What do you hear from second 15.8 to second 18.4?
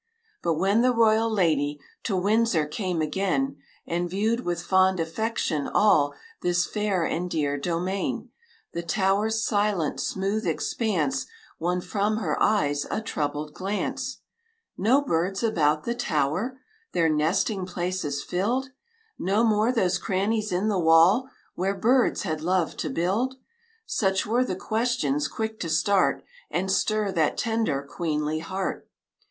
the tower? Their nesting places